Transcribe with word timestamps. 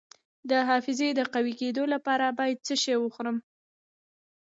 د 0.49 0.51
حافظې 0.67 1.09
د 1.15 1.21
قوي 1.33 1.53
کیدو 1.61 1.83
لپاره 1.93 2.25
باید 2.39 2.57
څه 2.67 2.73
شی 2.83 2.95
وخورم؟ 2.99 3.37